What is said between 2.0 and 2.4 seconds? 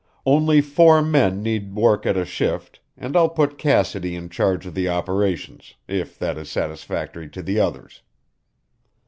at a